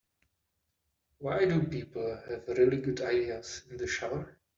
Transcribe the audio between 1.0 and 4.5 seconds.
Why do people have really good ideas in the shower?